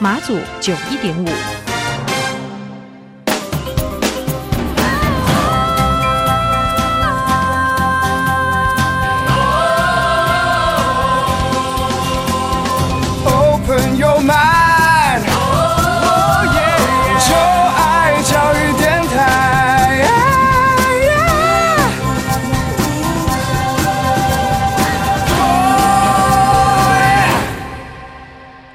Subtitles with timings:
[0.00, 1.67] 马祖九一点五。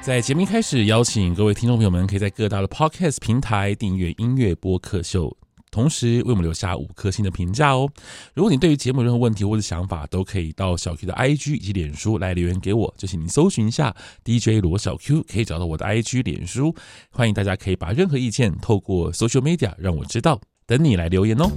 [0.04, 5.34] 在节目一开始，邀请各位听众朋友们，可以在各大的 Podcast 平台订阅音乐播客秀，
[5.70, 7.88] 同时为我们留下五颗星的评价哦。
[8.34, 16.74] 如果你对于节目有任何问题或者想法，都可以到小 Q 的 IG 以及脸书来留言给我，就请您搜寻一下 DJ 罗小 Q，可以找到我的 IG 脸书。
[17.08, 21.50] 欢迎大家可以把任何意见透过 Social Media 让我知道，等你来留言哦。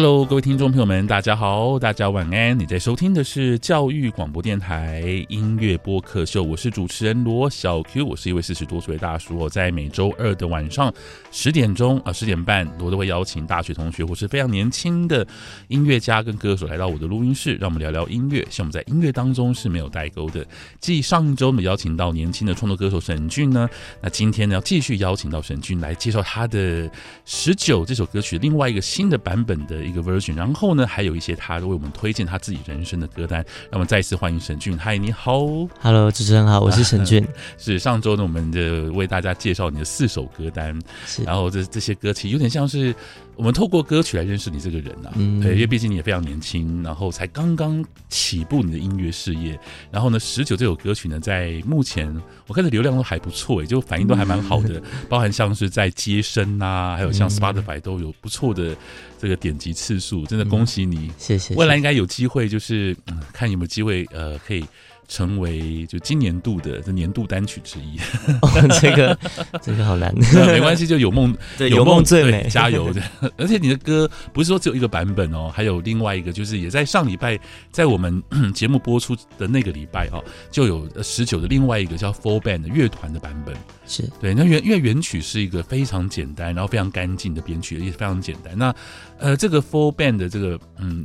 [0.00, 2.58] Hello，各位听众朋友们，大家好，大家晚安。
[2.58, 9.36] 你在收听的是教育广播电台音乐播客秀，我是主持人罗小 Q，我是一位四十多岁的大叔。
[9.36, 10.90] 我在每周二的晚上
[11.30, 15.26] 十点钟啊十点半，我都会邀请大学同学或是非常年轻的
[15.68, 18.42] 音乐家跟歌手来到我的录音室，让我们聊聊音乐。
[18.48, 20.42] 像我们在音乐当中是没有代沟的。
[20.80, 23.68] 继上一周我们邀请到年轻的创作歌手沈俊呢，
[24.00, 26.88] 那今天呢要继续邀请到沈俊来介绍他的
[27.26, 29.89] 《十九》这首歌曲另外一个新的版本的。
[29.90, 33.44] 一个 version，然后呢，还有一些他为我们推荐他自己人生的歌单。
[33.70, 35.40] 那么再一次欢迎沈俊，嗨，你好
[35.80, 37.26] ，Hello，主持人好， 我是沈俊。
[37.58, 42.94] 是上周呢，我们就为大家介绍你的四首歌单，是然后这这些歌曲有点像是。
[43.40, 49.58] 我们透过歌曲来认识你这个人呐、啊，嗯，对，因为毕竟你也非常年轻，然后才刚刚起步你的音乐事业。
[49.90, 52.14] 然后呢，十九这首歌曲呢，在目前
[52.46, 58.76] 我看的流量都还不错，也就反应都还蛮好的， 包含像是在接生呐、啊，还有像 Spotify 都有不错的
[59.18, 61.54] 这个点击次数，真的恭喜你，谢谢。
[61.54, 64.62] 未来应该有机会，就是嗯，看有没有机会，呃，可以。
[65.10, 67.98] 成为就今年度的这年度单曲之一，
[68.42, 69.18] 哦，这个
[69.60, 70.14] 这个好难，
[70.46, 72.94] 没关系，就有梦， 对，有梦最美，加油！
[73.36, 77.36] 而且你的歌不是说只有一个版本哦，还有另外一个，就是也在上礼拜
[77.72, 78.22] 在我们
[78.54, 83.52] 节目播出的那个礼拜哦，就有十九的另外一个叫 Full Band 的乐团的版本，
[83.88, 84.32] 是对。
[84.32, 88.56] 那原因为原曲是一个非常简单，然后非常干净的编曲，也非常简单。
[88.56, 88.72] 那
[89.18, 91.04] 呃，这个 Full Band 的这个嗯，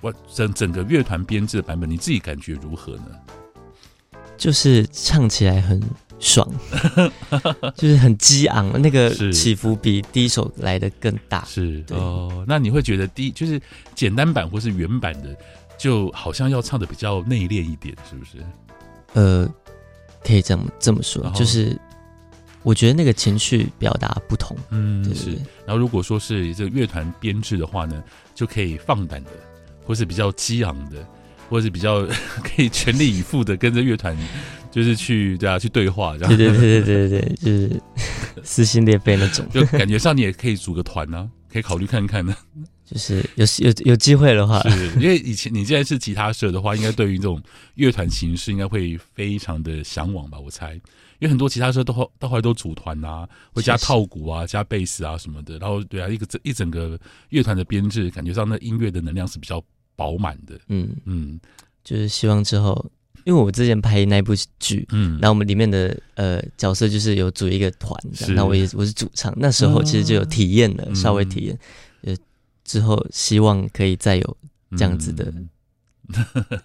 [0.00, 3.08] 我整整个乐团编制的版本，你自己感觉如何呢？
[4.36, 5.80] 就是唱起来很
[6.18, 6.48] 爽，
[7.76, 11.44] 就是很激昂，那个起伏比第一首来的更大。
[11.44, 13.60] 是哦，那你会觉得第一就是
[13.94, 15.36] 简单版或是原版的，
[15.78, 18.32] 就好像要唱的比较内敛一点，是不是？
[19.14, 19.48] 呃，
[20.24, 21.76] 可以这么这么说，就是
[22.62, 24.56] 我觉得那个情绪表达不同。
[24.70, 25.32] 嗯，是。
[25.66, 28.02] 然后如果说是这个乐团编制的话呢，
[28.34, 29.30] 就可以放胆的，
[29.84, 31.06] 或是比较激昂的。
[31.48, 32.06] 或者是比较
[32.42, 34.16] 可以全力以赴的跟着乐团，
[34.70, 36.36] 就是去对啊去对话，这样。
[36.36, 37.82] 对对对对对对，就是
[38.42, 39.46] 撕心裂肺那种。
[39.52, 42.34] 就感觉上你也可以组个团呢、啊，可以考虑看看呢。
[42.84, 47.40] 就是有有有机会的话，是因为以前你既然是吉他社的话，应该对于这种
[47.76, 50.38] 乐团形式应该会非常的向往吧？
[50.38, 50.80] 我猜，因
[51.20, 55.58] 为很多吉他社都后到后来都组团啊，会加套鼓啊、加贝斯啊什么的。
[55.58, 56.98] 然后对啊，一个这一整个
[57.30, 59.62] 乐团的编制，感觉上那音乐的能量是比较。
[60.02, 60.90] 饱满的，嗯。
[61.06, 61.38] 嗯，
[61.84, 62.90] 就是希望之后，
[63.24, 67.96] 因为我之前拍那部剧，嗯，然后我们里面的呃角色就是有组一个团，
[68.34, 71.56] 那我也我是主唱，那时候其实就有体验了，嗯、稍微体验，
[72.02, 72.16] 呃，
[72.64, 74.36] 之后希望可以再有
[74.76, 75.32] 这样子的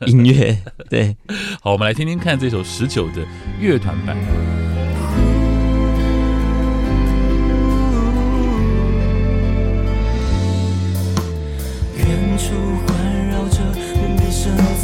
[0.08, 1.18] 音乐，嗯、对，
[1.62, 3.24] 好，我们来听听看这首十九的
[3.62, 4.67] 乐团版。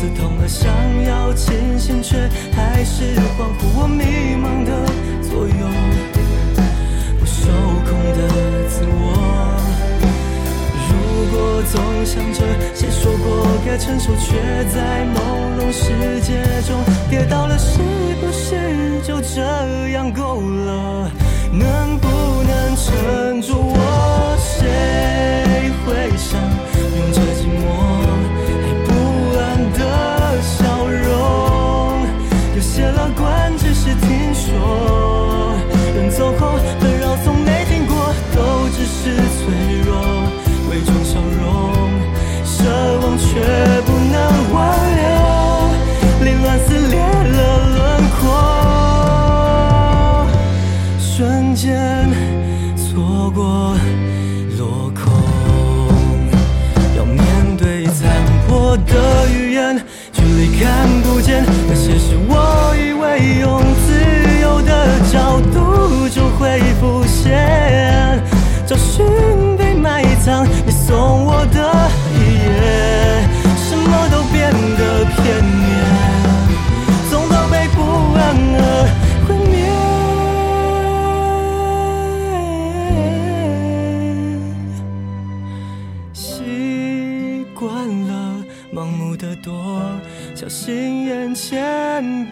[0.04, 0.70] 刺痛了，想
[1.06, 2.18] 要清醒，却
[2.54, 3.64] 还是恍惚。
[3.74, 4.86] 我迷茫的
[5.22, 5.66] 左右，
[7.18, 7.48] 不受
[7.88, 8.28] 控的
[8.68, 9.02] 自我。
[10.90, 10.92] 如
[11.32, 12.44] 果，总想着
[12.76, 14.36] 谁说过该成熟，却
[14.74, 15.18] 在朦
[15.58, 17.80] 胧世界中跌倒了，是
[18.20, 19.40] 不是就这
[19.92, 21.10] 样够了？
[21.50, 22.10] 能不
[22.44, 24.36] 能撑住我？
[24.38, 26.38] 谁会想
[33.84, 35.03] 是听说，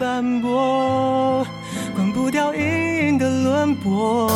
[0.02, 1.46] 斑驳，
[1.94, 2.60] 关不掉阴
[3.06, 4.28] 影的轮廓。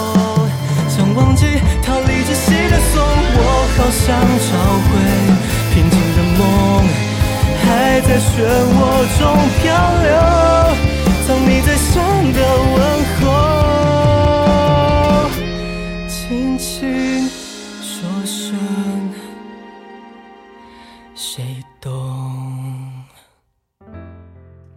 [0.88, 1.48] 想忘记
[1.82, 3.42] 逃离窒息的锁，我
[3.76, 4.06] 好想
[4.46, 4.50] 找
[4.86, 4.90] 回
[5.74, 6.86] 平静的梦，
[7.64, 7.66] 还
[8.02, 8.30] 在漩
[8.78, 8.78] 涡
[9.18, 9.26] 中
[9.58, 9.64] 漂
[10.04, 10.14] 流，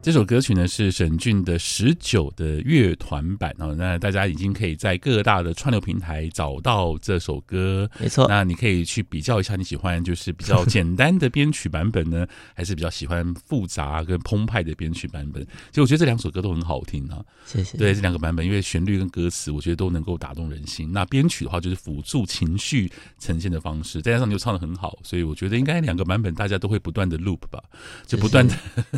[0.09, 8.27] 这首歌曲呢是沈俊的十九的乐团版哦，那大家已经可以在各大的串流平台找到这首歌，没错。
[8.27, 12.27] 那你可以去比较一下，你喜欢就是比较简单的编曲版本呢，
[12.57, 15.45] 还是比较喜欢复杂跟澎湃的编曲版本？
[15.45, 17.77] 其实我觉得这两首歌都很好听啊，谢谢。
[17.77, 20.91] 对，这两个版本，因为旋律跟歌词，我觉得都能够打动人心。
[20.91, 27.63] 那编曲的话，就是辅助情绪呈现的方式，再加上你又唱的很好，所以我觉得应该两个版本大家都会不断的 loop 吧，
[28.07, 28.55] 就不断的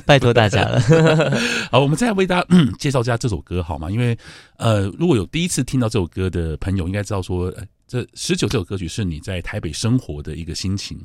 [0.06, 0.80] 拜托大家了。
[1.70, 3.90] 好，我们再为大家、嗯、 介绍一下这首歌好吗？
[3.90, 4.16] 因为
[4.56, 11.00] 呃，如果有第一次听到这首歌的朋友，应该知道说，呃、这十九这首歌曲是你在台北生活的一个心情，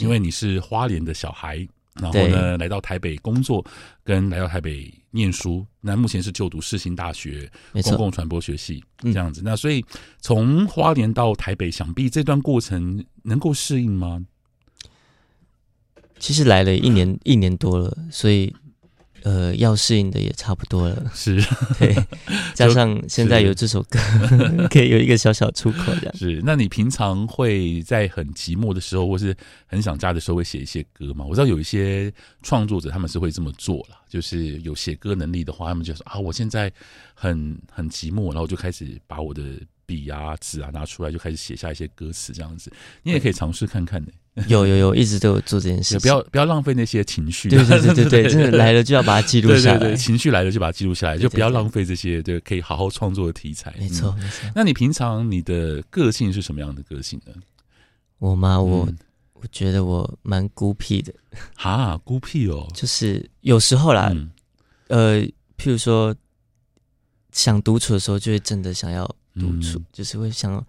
[0.00, 3.64] 因为你是花莲的小孩，然后呢来到台北工作，
[4.04, 7.50] 跟来到台北念书，那目前是就读世新大学
[7.82, 9.42] 公共传播学系这样子。
[9.44, 9.84] 那所以
[10.20, 14.24] 从花莲到台北，想必这段过程能够适应吗？
[16.18, 18.54] 其实来了一年一年多了，所以。
[19.28, 21.38] 呃，要适应的也差不多了，是
[21.78, 21.94] 对，
[22.56, 23.98] 加上现在有这首歌，
[24.72, 26.10] 可以有一个小小出口的。
[26.16, 29.36] 是，那你平常会在很寂寞的时候，或是
[29.66, 31.26] 很想家的时候，会写一些歌吗？
[31.28, 32.10] 我知道有一些
[32.42, 36.72] 创作者他们是会这么做了，就是有写歌能力的话，他们就说啊，我现在
[37.12, 39.42] 很很寂寞，然后我就开始把我的
[39.88, 42.70] 笔啊纸啊拿出来，就开始写下一些歌词这样子。
[43.02, 44.08] 你也可以尝试看看呢。
[44.46, 46.00] 有有有，一直都有做这件事情。
[46.00, 47.48] 不要不要浪费那些情绪。
[47.48, 49.78] 对对对对对，真的来了就要把它记录下来。
[49.78, 53.74] 对对对，情绪来了就把它记录下来，就不要浪费这些对可以好好创作的题材。
[53.78, 54.48] 没错没错。
[54.54, 57.32] 那你平常你的个性是什么样的个性呢？
[58.18, 58.60] 我吗？
[58.60, 58.86] 我
[59.32, 61.12] 我觉得我蛮孤僻的。
[61.56, 62.68] 哈，孤僻哦。
[62.74, 64.14] 就是有时候啦，
[64.86, 65.20] 呃，
[65.56, 66.14] 譬如说
[67.32, 70.64] 想独处的时候，就会真的想要独处，就是会想。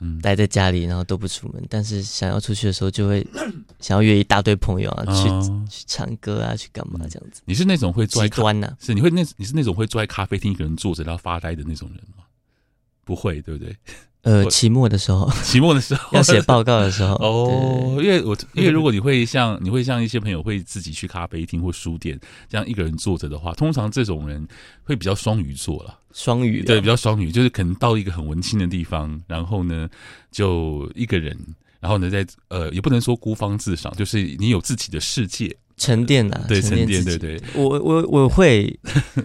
[0.00, 1.60] 嗯，待在家里，然后都不出门。
[1.68, 3.26] 但是想要出去的时候，就会
[3.80, 7.42] 想要约一大堆朋友啊，去、哦、去唱歌啊，去干嘛这样子。
[7.46, 8.78] 你是那种会坐在极端呢、啊？
[8.78, 9.26] 是你会那？
[9.36, 12.22] 你是那种会坐在咖啡厅一个人坐着然后发呆的那种人吗？
[13.02, 13.76] 不会，对不对？
[14.22, 16.08] 呃，期末的时候，期末的时候。
[16.12, 17.14] 要写报告的时候。
[17.22, 24.46] 哦，因为我因为如果你会像 你会像一些朋友会自己去咖啡厅或书店这样一个人坐着的话，通常这种人
[24.82, 25.98] 会比较双鱼座了。
[26.12, 29.88] 双鱼对，比较双鱼，就是可能到一个很文青的地方，然后呢
[30.32, 31.36] 就一个人，
[31.80, 35.56] 然后呢在呃也不能说孤芳自赏，就是你有自己的世界。
[35.76, 37.40] 沉淀啊，对沉淀，对对。
[37.54, 38.76] 我我我会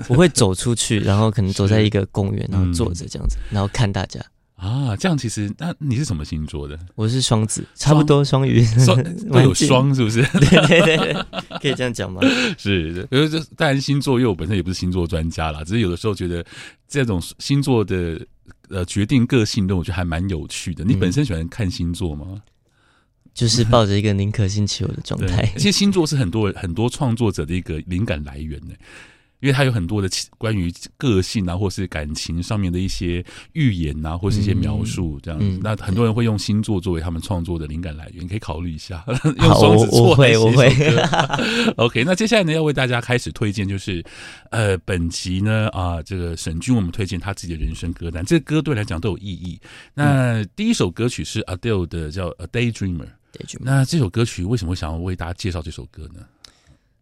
[0.08, 4.24] 我会走出去，然后可能走在一个公园，然后坐着这样子，然后看大家。
[4.64, 6.80] 啊，这样其实，那你是什么星座的？
[6.96, 8.98] 我是双子，差不多双鱼，双
[9.30, 10.22] 都有双，是不是？
[10.40, 11.14] 对对对，
[11.60, 12.22] 可以这样讲吗？
[12.58, 16.46] 是，因为这当然星座，因为我本身也不是星座专家啦，只是有的时候觉得
[16.88, 18.26] 这种星座的
[18.70, 20.86] 呃决定个性的，我觉得还蛮有趣的。
[20.86, 22.26] 你本身喜欢看星座吗？
[22.30, 22.42] 嗯、
[23.36, 25.46] 就是抱着一个宁可信其有的状态。
[25.58, 28.74] 其实星座是很多很多创作者的一个灵感来源呢。
[29.44, 30.08] 因为他有很多的
[30.38, 33.22] 关于个性啊，或是感情上面的一些
[33.52, 35.46] 预言啊，或是一些描述这样子。
[35.46, 39.04] 嗯、那很多人会用星座作为他们创作的灵感来源，你可以考虑一下。
[39.36, 40.48] 用双子座来写首歌。
[40.48, 44.02] 我 会 OK，那接下来呢，要为大家开始推荐，就是
[44.50, 49.60] 呃，本集呢啊、呃，这个沈君我们推荐他自己的人生歌单，这个歌对来讲都有意义。
[49.94, 53.06] 那第一首歌曲是 Adele 的叫《A Daydreamer》。
[53.60, 56.22] 那这首歌曲为什么会想要为大家介绍这首歌呢？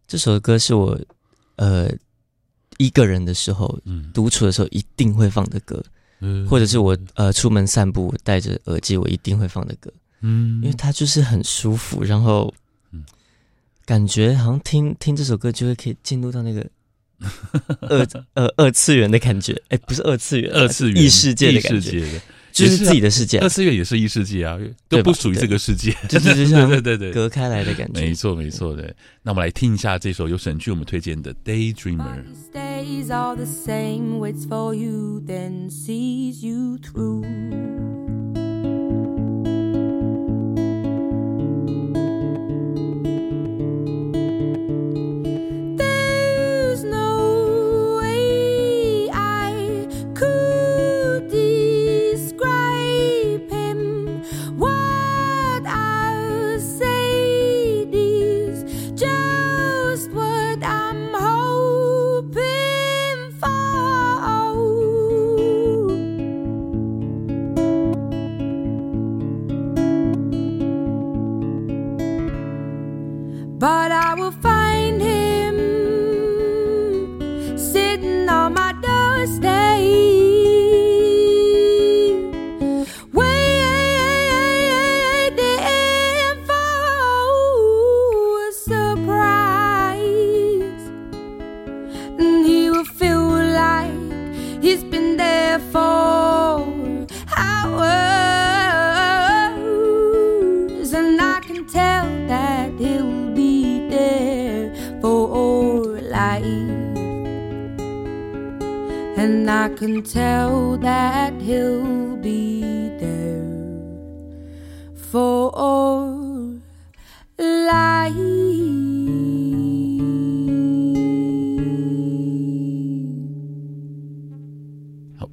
[0.08, 0.98] 这首歌是我
[1.56, 1.88] 呃
[2.78, 5.82] 一个人的时候，嗯，独处的时候一定会放的歌，
[6.20, 12.52] 嗯，或者是我呃出门散步戴着耳机我一定会放的歌，嗯，因为它就是很舒服，然后
[12.92, 13.04] 嗯，
[13.84, 16.66] 感觉好像听听这首歌就会可以进入到那个
[17.80, 22.20] 二 呃二次元的感觉，哎，不是二次元，二次元异世界的感觉。
[22.52, 28.94] 就是自己的世界，二次元也是异世界啊，都不属于这个世界， 就是对对对对，隔开来的感觉，没错没错的。
[29.22, 32.02] 那我们来听一下这首由沈剧我们推荐的《Daydreamer》。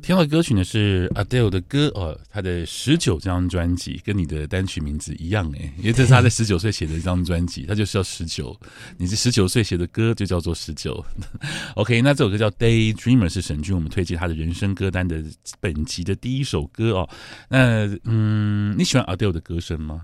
[0.09, 8.59] 听到歌曲呢是 Adele 的歌哦，他的十九张专辑跟你的单曲名字一样诶，因为这是他在十九岁写的一张专辑，他就是要十九，
[8.97, 11.05] 你是十九岁写的歌就叫做十九。
[11.77, 15.23] OK，那这首歌叫 Daydreamer 是沈君我们推荐他的人生歌单的
[15.59, 17.09] 本集的第一首歌哦。
[17.47, 20.01] 那嗯，你喜欢 Adele 的歌声吗？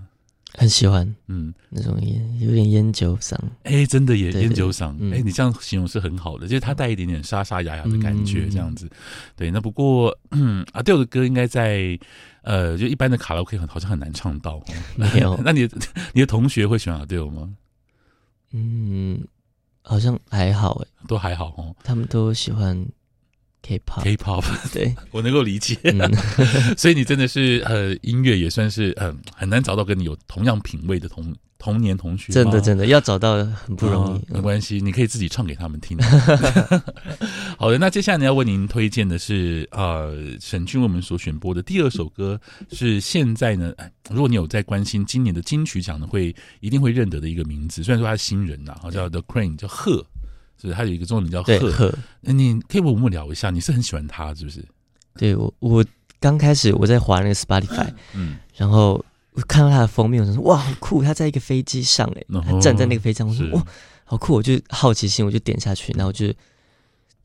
[0.56, 3.34] 很喜欢，嗯，那种烟有点烟酒嗓，
[3.64, 8.90] 哎、欸，真的也烟酒嗓，哎、你这样形容是很好的，就是它带一点点沙沙哑哑的感觉，这样子，嗯、
[9.36, 9.50] 对。
[9.50, 11.98] 那不过，嗯，Adele 的歌应该在
[12.42, 14.62] 呃，就一般的卡拉 OK 很好像很难唱到，
[14.96, 15.38] 没有。
[15.44, 15.68] 那你
[16.14, 17.54] 你的同学会喜欢 Adele 吗？
[18.52, 19.20] 嗯，
[19.82, 22.86] 好像还好，哎，都还好哦，他们都喜欢。
[23.66, 25.98] K-pop，对， 我能够理解，嗯、
[26.78, 35.98] 所以你真的是呃，音乐也算是嗯、呃，很难找到跟你有同样品味的同童年同学，真的真的要找到很不容易，哦、没关系，你可以自己唱给他们听。
[37.58, 42.38] 好的，那接下来呢，要为您推荐的是呃，沈俊为我们所选播的第二首歌，
[42.70, 43.72] 是现在呢，
[44.10, 50.06] 如果你有在关心今年的金曲奖呢，会一定会认得的一个名字，虽然说他是新人呐，好叫 The Crane，叫贺。
[50.60, 51.70] 是，他有一个中文名叫贺。
[51.70, 54.64] 贺，那你可以跟我们聊一下，你是很喜欢他，是不是？
[55.16, 55.84] 对我，我
[56.18, 61.02] 刚开始我在滑那个 Spotify，嗯，然后我看到他的封面，我就说哇，好酷！
[61.02, 63.66] 他在一个飞机上，哎，他站在那个飞机上，我说哇，
[64.04, 64.34] 好酷！
[64.34, 66.32] 我就好奇心，我就点下去，然后就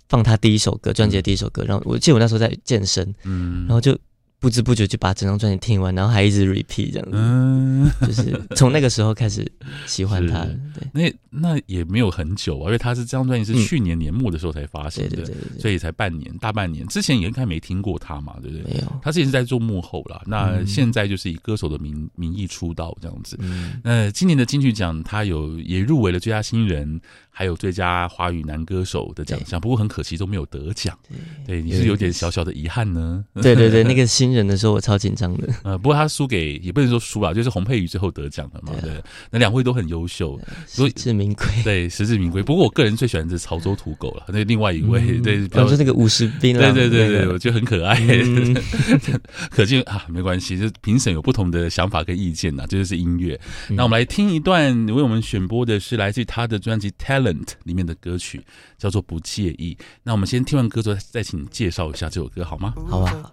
[0.10, 1.64] 放他第一首歌，专辑的第一首歌。
[1.64, 3.98] 然后我记得我那时候在健身，嗯，然后就。
[4.42, 9.50] 不知不觉就把整张专辑听完，然后还一直 repeat 这样子，嗯， 就是从那个时候开始
[9.86, 10.44] 喜欢他。
[10.74, 18.74] 对，那那也没有很久啊，因为他是这张专辑是去年年末的时候才发行的，对对对，所以才半年，大半年之前也应该没听过他嘛，对不对？
[18.74, 23.38] 没有，他之前是在做幕后啦，那现在就是以歌手的名名义出道这样子。
[23.42, 30.98] 嗯，那今年的金曲奖他有也入围了最佳新人，还有最佳华语男歌手的奖项，不过很可惜都没有得奖。
[31.46, 33.24] 对，你是有点小小的遗憾呢。
[33.36, 34.31] 对对对，那个新。
[34.34, 42.42] 人的时候我超紧张的， 呃，不过他输给也不能说输吧，就是洪佩瑜最后得奖了嘛，对，那两位都很优秀，实至名归，对，实至名归。
[42.44, 47.96] 不过我个人最喜欢的是潮州土狗了，那另外一位，对，就那个五十兵，对对对对，我觉得很可爱，
[49.50, 53.40] 可见啊，没关系，就评审有不同的想法跟意见呐，这就是音乐。
[53.70, 58.44] 那我们来听一段，为我们选播的是来自他的专辑《Talent》Talent》里面的歌曲，
[58.78, 59.78] 叫做《不介意》。
[60.04, 62.74] 那我们先听完歌之后，再请你介绍一下这首歌好吗？
[62.90, 63.32] 好啊。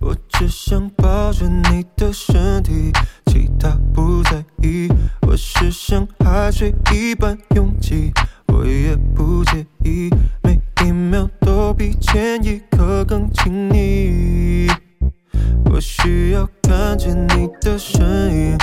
[0.00, 2.92] 我只想抱着你的身体，
[3.26, 4.88] 其他不在意。
[5.26, 8.12] 我是像海水一般拥挤，
[8.46, 10.10] 我也不介意，
[10.42, 14.66] 每一秒都比前一刻更亲密。
[15.70, 18.00] 我需要看见你的身
[18.32, 18.58] 影，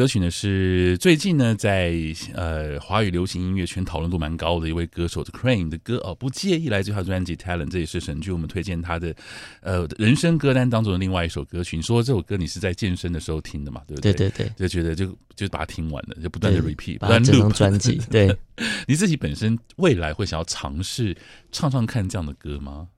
[0.00, 1.94] 歌曲呢是最近呢在
[2.32, 9.14] 呃华语流行音乐圈讨论度蛮高的一位歌手的 Crane 的歌哦，不介意来自他专辑 Talent，这也是神剧我们推荐他的
[9.60, 11.76] 呃人生歌单当中的另外一首歌曲。
[11.76, 13.82] 你说这首歌你是在健身的时候听的嘛？
[13.86, 14.14] 对不对？
[14.14, 18.00] 对对对，就觉得就就把它听完了，就不断的 repeat，不断 loop 专辑。
[18.10, 18.34] 对，
[18.88, 21.14] 你自己本身未来会想要尝试
[21.52, 22.88] 唱唱看这样的歌吗？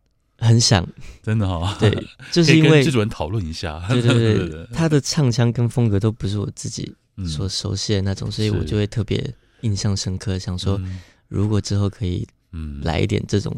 [0.42, 0.86] 很想，
[1.22, 1.90] 真的哈、哦，对，
[2.32, 6.92] 就是因为制作人讨论一下，对对对，对 他的唱腔跟风格都不是我自己
[7.26, 10.80] 所熟悉的那种，嗯、所以我就会特别印象深刻，想说
[11.28, 12.80] 如果之后可以嗯。
[12.82, 13.54] 来一点这种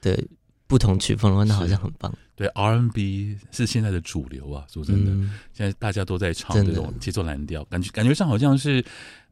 [0.00, 0.18] 的
[0.66, 2.12] 不同曲风的话，那好像很棒。
[2.34, 8.82] 对，R&B 是现在的主流啊，说真的，嗯、现在大家都在唱这种节奏蓝调，感觉感觉上好像是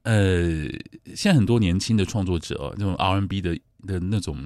[0.03, 0.68] 呃，
[1.16, 4.37] 现在很多年轻的创作者哦，那种 R&B 的的那种。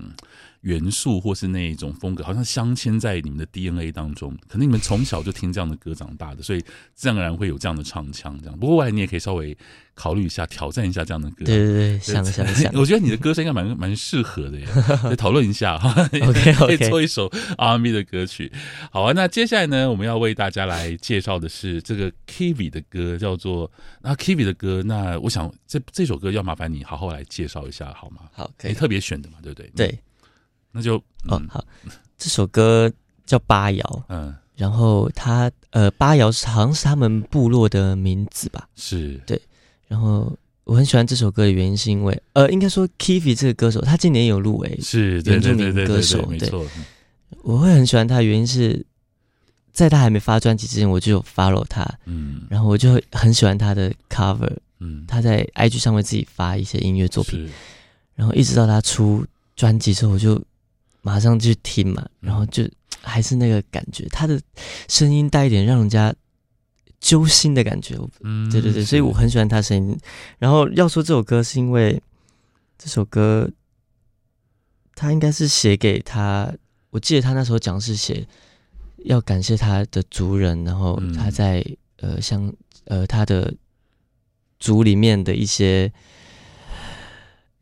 [0.64, 4.34] 元素或是那一种风格，好像镶嵌在你们的 DNA 当中。
[4.48, 6.60] 可能你们从小就听这样的歌长大的，所以
[6.94, 8.38] 自然而然会有这样的唱腔。
[8.40, 9.56] 这样，不过未来你也可以稍微
[9.94, 11.44] 考虑一下，挑战一下这样的歌。
[11.44, 14.66] 对对对，想想想， 我觉得你的歌声应该蛮蛮适合的耶。
[15.04, 15.92] 来讨论一下哈
[16.26, 18.50] OK，可以做一首 R&B 的歌曲。
[18.90, 24.82] 好啊，那接下来呢，我们要为大家来介绍的是这个 Kivi 的歌，叫做那 Kivi 的歌。
[24.86, 28.22] 那我想这这首歌要麻烦你好好来介绍一下好吗？
[28.32, 28.72] 好，可以。
[28.72, 29.70] 特别选的嘛，对不对？
[29.76, 29.98] 对。
[30.76, 30.96] 那就、
[31.28, 31.64] 嗯、哦好，
[32.18, 32.90] 这首歌
[33.24, 38.68] 叫八瑶，嗯，然后他呃八瑶是好像是他们部落的名字吧？
[38.74, 39.20] 是。
[39.24, 39.40] 对，
[39.86, 46.66] 然后我很喜欢这首歌的原因是因为呃应该说 Kiwi 这个歌手他今年有入围是原住民歌手，对，对，对，对，没错，
[47.42, 48.84] 我会很喜欢他的原因是
[49.72, 57.48] 在他还没发专辑之前我就有 follow 他，嗯，然后我就很喜欢他的 cover，嗯，他在 IG 上会自己发一些音乐作品，
[58.16, 60.42] 然后一直到他出专辑之后我就。
[61.04, 62.66] 马上去听嘛，然后就
[63.02, 64.40] 还是那个感觉，他的
[64.88, 66.12] 声音带一点让人家
[66.98, 67.94] 揪心的感觉。
[68.22, 69.94] 嗯，对对对，所以我很喜欢他声音。
[70.38, 72.02] 然后要说这首歌，是因为
[72.78, 73.50] 这首歌
[74.94, 76.50] 他应该是写给他，
[76.88, 78.26] 我记得他那时候讲是写
[79.04, 81.62] 要感谢他的族人，然后他在
[81.98, 82.50] 呃像
[82.86, 83.52] 呃他的
[84.58, 85.92] 族里面的一些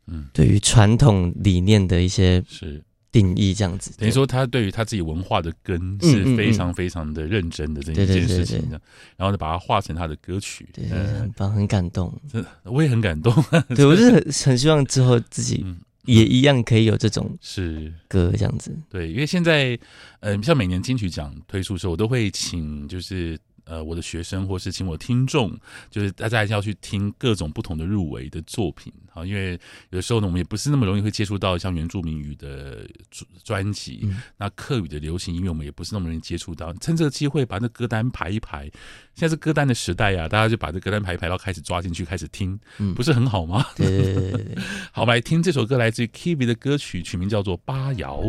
[0.05, 2.81] 嗯对于传统理念的一些是。
[3.13, 8.81] 定义这样子，等于说他对于他自己文化的根是非常非常的认真的这一件事情的，
[9.15, 12.11] 然后呢把它化成他的歌曲，对，很棒，很感动，
[12.63, 13.31] 我也很感动，
[13.75, 15.63] 对，我是很很希望之后自己
[16.05, 17.93] 也一样可以有这种是。
[18.09, 19.79] 歌这样子，对，因为现在
[20.19, 23.39] 嗯，像每年金曲奖推出的时候，我都会请就是。
[23.65, 25.57] 呃，我的学生或是请我听众，
[25.89, 29.51] 就是大家要去听各种不同的入围的作品啊，因为
[29.89, 32.85] 有的时候呢，我们也不是那么容易会接触到像原住民语的
[33.43, 36.73] 专辑，嗯、那客语的流行音乐我们也不是那么容易接触到。
[36.75, 38.63] 趁这个机会把那歌单排一排，
[39.13, 43.65] 现在是歌单的时代呀、啊，大家就把这歌单排一排，然后开始抓进去开始听，嗯、不是很好吗？
[43.75, 44.55] 对对对对，
[44.91, 48.21] 好，我们来听这首歌，来自于 Kiwi 的歌曲，曲名叫做《八瑶》。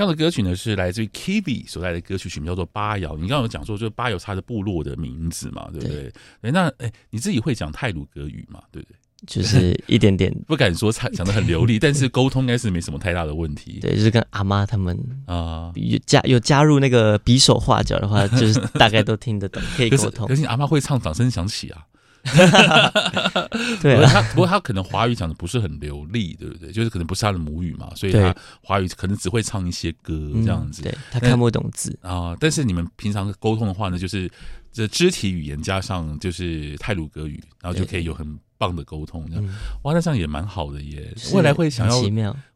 [0.00, 3.12] 这样的歌曲呢，是来自于 Kiwi 所带的歌曲，曲名叫做《巴瑶》。
[3.16, 6.10] 你刚刚有讲说，就是巴瑶它的部落的名字嘛，对不对？
[6.40, 6.50] 对。
[6.50, 8.62] 那哎，你自己会讲泰鲁格语嘛？
[8.72, 8.96] 对不对？
[9.26, 13.78] 就是一点点， 不敢说讲的很流利， 但是沟通应该是没什么太大的问题。
[13.82, 20.26] 对，就是跟阿妈他们啊，有加有加入那个比手画脚的话，就是大概都听得懂， 可以沟通。
[20.26, 21.84] 可是你阿妈会唱《掌声响起》啊。
[23.80, 26.70] 对、啊，不过他不过他可能华语讲的不是很流利，对不对？
[26.70, 30.82] 就是可能不是他的母语嘛，所以他华语可能只会唱一些歌这样子。
[30.82, 32.36] 嗯、对，他看不懂字啊。
[32.38, 34.30] 但是你们平常沟通的话呢，就是
[34.70, 39.26] 这肢体语言加上就是泰鲁格语，然后就可以有很棒的沟通。
[39.28, 39.44] 这样
[39.82, 41.12] 哇，那这样也蛮好的耶。
[41.32, 42.02] 未来会想要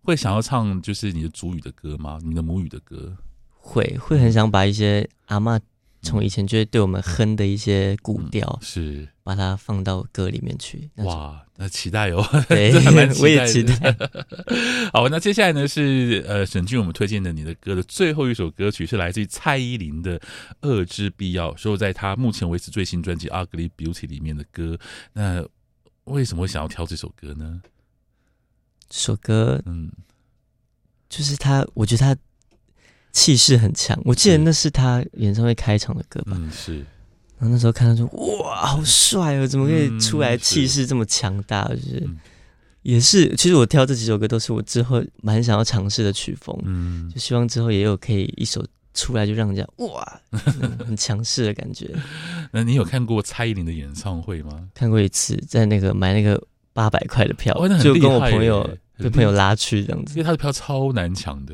[0.03, 2.19] 会想要唱就是你的主语的歌吗？
[2.23, 3.17] 你的母语的歌？
[3.49, 5.59] 会会很想把一些阿嬷。
[6.03, 10.89] 从以前就会对我们哼的一些古调，嗯、是把它放到歌里面去。
[10.97, 12.23] 哇，那期待哦！
[12.47, 12.73] 对，
[13.21, 13.97] 我也期待。
[14.93, 20.21] 好，那接下来呢是呃沈俊我们推荐的你的歌的最后一首歌曲是来自于蔡依林的
[20.61, 24.79] 《恶之必要》，收录在她目前为止最新专辑《Ugly Beauty》里面的歌。
[25.15, 25.45] 那
[26.05, 27.63] 为什么会想要挑这首歌呢？
[28.89, 29.91] 这首歌，嗯，
[31.09, 32.21] 就是他，我觉得他。
[33.17, 36.33] 气势很强，我记得那是他演唱会开场的歌吧？
[36.35, 36.85] 嗯，是。
[37.45, 38.07] 然后那时候看到说，
[38.39, 39.47] 哇，好帅哦！
[39.47, 41.61] 怎么可以出来气势这么强大？
[41.71, 42.19] 嗯、就是，嗯、
[42.81, 43.37] 也是。
[43.37, 50.21] 其实我挑这几首歌都是我之后蛮想要尝试的曲风，嗯，就希望之后也有可以一首出来就让人家哇，
[50.87, 51.91] 很强势的感觉。
[52.51, 54.67] 那你有看过蔡依林的演唱会吗？
[54.73, 57.53] 看过一次，在那个买那个八百块的票，
[57.83, 61.53] 就跟我朋友被朋友拉去这样子，因为他的票超难抢的。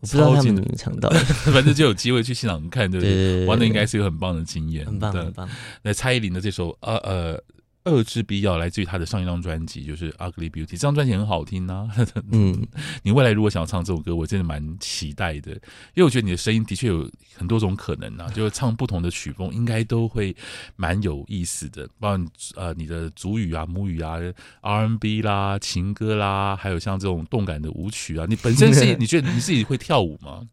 [0.00, 1.18] 我不知道他们怎么抢到的，
[1.52, 3.44] 反正就有机会去现场看，对不对？
[3.46, 5.48] 玩的应该是一个很棒的经验，很棒，很棒。
[5.82, 7.42] 那蔡依林的这首呃呃。
[7.86, 10.64] 恶之必要来自于他的上一张专辑，就是《Ugly Beauty》。
[10.66, 11.88] 这张专辑很好听啊。
[12.30, 12.66] 嗯，
[13.02, 15.58] 你未来如果想要唱这首歌，我真的蛮期待的，因
[15.96, 20.34] 为我觉得你的声音的确有很多种可能啊，就是唱不同的曲风，应该都会
[20.76, 21.88] 蛮有意思的。
[21.98, 24.16] 包括呃你的主语啊、母语啊、
[24.60, 30.46] R&B 啦、情歌啦，还有像这种动感的舞曲啊，你本身是 你觉得你自己会跳舞吗？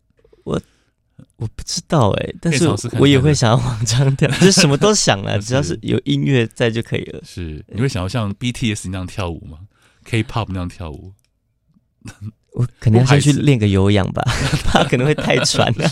[0.44, 0.62] 我。
[1.38, 2.68] 我不知道哎、欸，但是
[3.00, 7.22] 我也会想要往这样跳， 就是什么都想了，只要是有音乐在就可以了。
[7.24, 9.60] 是，你会想要像 BTS 那样跳舞吗
[10.06, 11.14] ？K-pop 那样跳舞？
[12.54, 14.22] 我可能要先去练个有氧吧，
[14.66, 15.90] 怕可能会太喘了。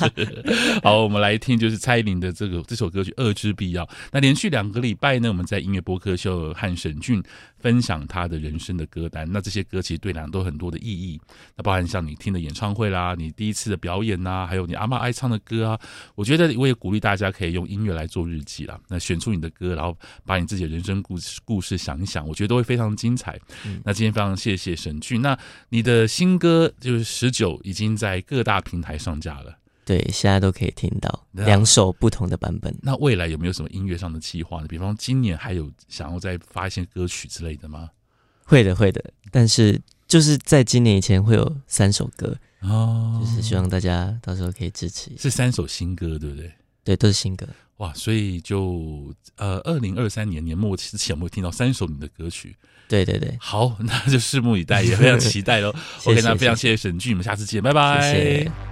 [0.84, 3.84] 好，我们来听就是蔡依林的这个这首歌曲《恶之必要》。
[4.12, 7.24] 那连续两个礼拜呢，我们在音乐播客秀和沈俊
[7.58, 9.28] 分享他的人生的歌单。
[9.32, 11.19] 那这些歌其实对两个都很多的意义。
[11.56, 15.80] 那包含像你听的演唱会啦，你第一次的表演呐、啊，还有你阿妈爱唱的歌啊。
[16.13, 18.80] 我觉得我也鼓励大家可以用音乐来做日记啦。
[18.88, 19.97] 那选出你的歌，然后
[20.28, 23.39] 把你自己的人生故事故事想一想，我觉得都会非常精彩。
[23.65, 25.24] 嗯、那今天非常谢谢沈俊。
[25.24, 25.36] 那
[25.69, 26.51] 你的新歌。
[26.52, 29.58] 歌就是十九，已经在各大平台上架了。
[29.86, 32.74] 对，现在都可以听到两首不同的版本。
[32.82, 34.68] 那未来有没有什么音乐上的计划呢？
[34.68, 37.90] 比方今年还有想要再发一些歌曲之类的吗？
[38.44, 39.04] 会的，会的。
[39.32, 45.12] 但是就是在今年以前会有三首歌，哦，就是希望大家到时候可以支持。
[45.18, 46.52] 是三首新歌，对不对？
[46.84, 47.48] 对，都是新歌。
[47.82, 52.56] 哇，所以就呃，二零二三年年末之前有没有听到三首你的歌曲？
[52.88, 55.74] 对对对，好， 那就拭目以待，也非常期待喽。
[56.06, 58.13] OK，那非常谢谢沈俊，我们下次见，拜拜。
[58.13, 58.71] 谢谢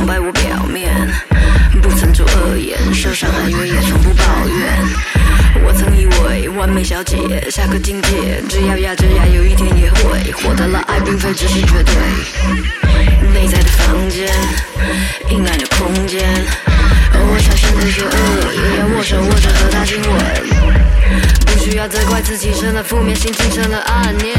[0.00, 0.90] 崇拜我表面，
[1.82, 5.62] 不曾做恶言，受伤害我也从不抱怨。
[5.62, 11.94] 我曾以为完美小姐，下个境界，只要咬着牙，有一天也会获得了爱，并非只是绝对。
[13.34, 14.26] 内在的房间，
[15.28, 16.24] 阴暗的空间，
[17.12, 20.10] 我小心的邪，恶，也要握手握着和他亲吻。
[21.44, 24.34] 不需要责怪自己生了负面心情，生了暗念。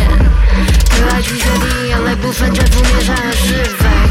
[0.89, 4.10] 可爱情绝第一眼泪，不分这负面善恶是非。